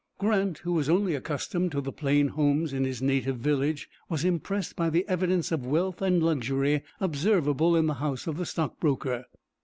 Grant, 0.17 0.57
who 0.57 0.73
was 0.73 0.89
only 0.89 1.13
accustomed 1.13 1.71
to 1.73 1.79
the 1.79 1.91
plain 1.91 2.29
homes 2.29 2.73
in 2.73 2.85
his 2.85 3.03
native 3.03 3.37
village, 3.37 3.87
was 4.09 4.25
impressed 4.25 4.75
by 4.75 4.89
the 4.89 5.07
evidence 5.07 5.51
of 5.51 5.63
wealth 5.63 6.01
and 6.01 6.23
luxury 6.23 6.81
observable 6.99 7.75
in 7.75 7.85
the 7.85 7.93
house 8.01 8.25
of 8.25 8.37
the 8.37 8.47
stock 8.47 8.79
broker. 8.79 9.25